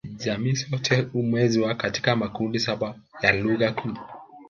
Jamii 0.17 0.53
zote 0.53 1.01
humezwa 1.01 1.75
katika 1.75 2.15
makundi 2.15 2.59
saba 2.59 2.95
ya 3.21 3.31
lugha 3.31 3.71
kuu 3.71 3.97